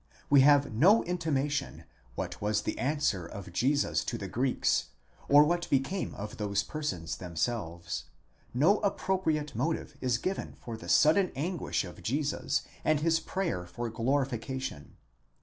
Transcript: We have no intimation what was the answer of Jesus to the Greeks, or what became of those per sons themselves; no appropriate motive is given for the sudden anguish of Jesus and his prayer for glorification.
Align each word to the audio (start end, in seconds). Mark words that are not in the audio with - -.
We 0.31 0.41
have 0.41 0.73
no 0.73 1.03
intimation 1.03 1.83
what 2.15 2.41
was 2.41 2.63
the 2.63 2.79
answer 2.79 3.23
of 3.27 3.53
Jesus 3.53 4.03
to 4.05 4.17
the 4.17 4.27
Greeks, 4.27 4.85
or 5.29 5.43
what 5.43 5.69
became 5.69 6.15
of 6.15 6.37
those 6.37 6.63
per 6.63 6.81
sons 6.81 7.17
themselves; 7.17 8.05
no 8.51 8.79
appropriate 8.79 9.53
motive 9.53 9.95
is 10.01 10.17
given 10.17 10.55
for 10.59 10.75
the 10.75 10.89
sudden 10.89 11.31
anguish 11.35 11.83
of 11.83 12.01
Jesus 12.01 12.63
and 12.83 13.01
his 13.01 13.19
prayer 13.19 13.67
for 13.67 13.91
glorification. 13.91 14.97